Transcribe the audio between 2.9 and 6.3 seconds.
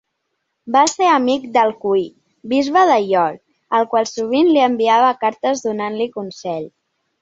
de York, el qual sovint li enviava cartes donant-li